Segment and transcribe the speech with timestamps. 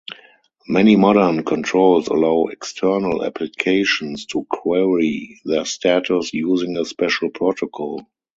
[0.67, 8.07] Many modern controls allow external applications to query their status using a special protocol.